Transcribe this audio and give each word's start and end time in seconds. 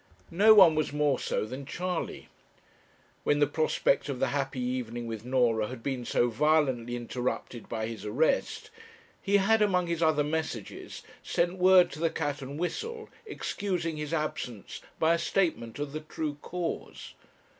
No 0.31 0.55
one 0.55 0.73
was 0.73 0.91
more 0.91 1.19
so 1.19 1.45
than 1.45 1.63
Charley. 1.63 2.27
When 3.23 3.37
the 3.37 3.45
prospect 3.45 4.09
of 4.09 4.19
the 4.19 4.29
happy 4.29 4.59
evening 4.59 5.05
with 5.05 5.23
Norah 5.23 5.67
had 5.67 5.83
been 5.83 6.05
so 6.05 6.27
violently 6.31 6.95
interrupted 6.95 7.69
by 7.69 7.85
his 7.85 8.03
arrest, 8.03 8.71
he 9.21 9.37
had, 9.37 9.61
among 9.61 9.85
his 9.85 10.01
other 10.01 10.23
messages, 10.23 11.03
sent 11.21 11.59
word 11.59 11.91
to 11.91 11.99
the 11.99 12.09
'Cat 12.09 12.41
and 12.41 12.57
Whistle,' 12.57 13.09
excusing 13.27 13.97
his 13.97 14.11
absence 14.11 14.81
by 14.97 15.13
a 15.13 15.19
statement 15.19 15.77
of 15.77 15.91
the 15.91 16.01
true 16.01 16.33
cause. 16.41 17.13